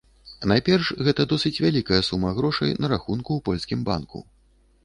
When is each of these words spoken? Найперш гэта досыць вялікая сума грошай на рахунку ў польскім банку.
Найперш 0.51 0.87
гэта 1.07 1.25
досыць 1.33 1.59
вялікая 1.65 2.01
сума 2.09 2.33
грошай 2.39 2.75
на 2.85 2.91
рахунку 2.95 3.31
ў 3.39 3.49
польскім 3.51 3.79
банку. 3.93 4.19